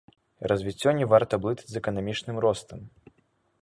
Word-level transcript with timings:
Развіццё 0.51 0.89
не 1.01 1.05
варта 1.13 1.39
блытаць 1.45 1.69
з 1.75 1.81
эканамічным 1.83 2.37
ростам. 2.47 2.79